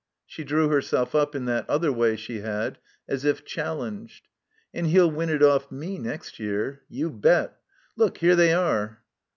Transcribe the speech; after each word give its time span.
'She 0.25 0.43
drew 0.43 0.69
herself 0.69 1.13
up, 1.13 1.35
in 1.35 1.45
that 1.45 1.69
other 1.69 1.91
way 1.91 2.15
she 2.15 2.39
had, 2.39 2.79
as 3.07 3.23
if 3.23 3.45
challenged. 3.45 4.29
"And 4.73 4.87
he'll 4.87 5.11
win 5.11 5.29
it 5.29 5.41
oflf 5.41 5.69
me 5.69 5.99
next 5.99 6.39
year. 6.39 6.81
You 6.89 7.11
bet. 7.11 7.59
Look— 7.95 8.17
^here 8.17 8.35
they 8.35 8.51
are." 8.51 9.03